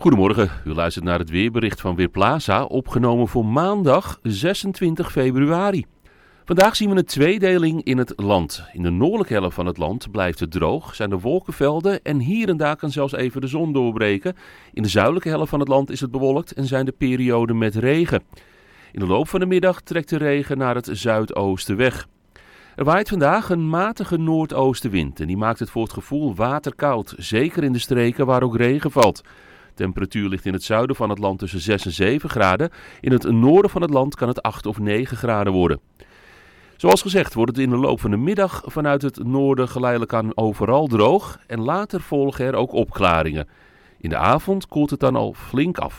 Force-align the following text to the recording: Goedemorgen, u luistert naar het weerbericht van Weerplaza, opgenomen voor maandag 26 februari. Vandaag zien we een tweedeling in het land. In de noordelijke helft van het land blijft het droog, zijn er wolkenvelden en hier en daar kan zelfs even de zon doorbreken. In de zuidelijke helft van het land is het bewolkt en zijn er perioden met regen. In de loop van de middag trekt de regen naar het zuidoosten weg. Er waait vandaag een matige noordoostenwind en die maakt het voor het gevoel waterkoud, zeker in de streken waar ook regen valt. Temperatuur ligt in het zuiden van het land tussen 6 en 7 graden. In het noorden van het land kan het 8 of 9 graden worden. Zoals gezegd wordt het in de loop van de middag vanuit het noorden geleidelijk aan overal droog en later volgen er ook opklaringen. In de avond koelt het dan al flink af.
Goedemorgen, 0.00 0.50
u 0.64 0.72
luistert 0.72 1.04
naar 1.04 1.18
het 1.18 1.30
weerbericht 1.30 1.80
van 1.80 1.96
Weerplaza, 1.96 2.64
opgenomen 2.64 3.28
voor 3.28 3.46
maandag 3.46 4.18
26 4.22 5.12
februari. 5.12 5.86
Vandaag 6.44 6.76
zien 6.76 6.90
we 6.90 6.96
een 6.96 7.04
tweedeling 7.04 7.84
in 7.84 7.98
het 7.98 8.12
land. 8.16 8.64
In 8.72 8.82
de 8.82 8.90
noordelijke 8.90 9.32
helft 9.32 9.54
van 9.54 9.66
het 9.66 9.76
land 9.76 10.10
blijft 10.10 10.40
het 10.40 10.50
droog, 10.50 10.94
zijn 10.94 11.10
er 11.10 11.20
wolkenvelden 11.20 12.02
en 12.02 12.18
hier 12.18 12.48
en 12.48 12.56
daar 12.56 12.76
kan 12.76 12.90
zelfs 12.90 13.12
even 13.12 13.40
de 13.40 13.46
zon 13.46 13.72
doorbreken. 13.72 14.36
In 14.72 14.82
de 14.82 14.88
zuidelijke 14.88 15.28
helft 15.28 15.50
van 15.50 15.60
het 15.60 15.68
land 15.68 15.90
is 15.90 16.00
het 16.00 16.10
bewolkt 16.10 16.52
en 16.52 16.64
zijn 16.64 16.86
er 16.86 16.92
perioden 16.92 17.58
met 17.58 17.74
regen. 17.74 18.22
In 18.92 19.00
de 19.00 19.06
loop 19.06 19.28
van 19.28 19.40
de 19.40 19.46
middag 19.46 19.80
trekt 19.80 20.08
de 20.08 20.18
regen 20.18 20.58
naar 20.58 20.74
het 20.74 20.88
zuidoosten 20.92 21.76
weg. 21.76 22.08
Er 22.76 22.84
waait 22.84 23.08
vandaag 23.08 23.50
een 23.50 23.68
matige 23.68 24.16
noordoostenwind 24.16 25.20
en 25.20 25.26
die 25.26 25.36
maakt 25.36 25.58
het 25.58 25.70
voor 25.70 25.82
het 25.82 25.92
gevoel 25.92 26.34
waterkoud, 26.34 27.14
zeker 27.16 27.64
in 27.64 27.72
de 27.72 27.78
streken 27.78 28.26
waar 28.26 28.42
ook 28.42 28.56
regen 28.56 28.90
valt. 28.90 29.22
Temperatuur 29.78 30.28
ligt 30.28 30.46
in 30.46 30.52
het 30.52 30.62
zuiden 30.62 30.96
van 30.96 31.10
het 31.10 31.18
land 31.18 31.38
tussen 31.38 31.60
6 31.60 31.84
en 31.84 31.92
7 31.92 32.30
graden. 32.30 32.70
In 33.00 33.12
het 33.12 33.30
noorden 33.30 33.70
van 33.70 33.82
het 33.82 33.90
land 33.90 34.14
kan 34.14 34.28
het 34.28 34.42
8 34.42 34.66
of 34.66 34.78
9 34.78 35.16
graden 35.16 35.52
worden. 35.52 35.80
Zoals 36.76 37.02
gezegd 37.02 37.34
wordt 37.34 37.50
het 37.50 37.60
in 37.64 37.70
de 37.70 37.76
loop 37.76 38.00
van 38.00 38.10
de 38.10 38.16
middag 38.16 38.62
vanuit 38.64 39.02
het 39.02 39.24
noorden 39.24 39.68
geleidelijk 39.68 40.12
aan 40.12 40.36
overal 40.36 40.86
droog 40.86 41.38
en 41.46 41.60
later 41.60 42.00
volgen 42.00 42.44
er 42.44 42.54
ook 42.54 42.72
opklaringen. 42.72 43.48
In 44.00 44.08
de 44.08 44.16
avond 44.16 44.66
koelt 44.68 44.90
het 44.90 45.00
dan 45.00 45.16
al 45.16 45.34
flink 45.34 45.78
af. 45.78 45.96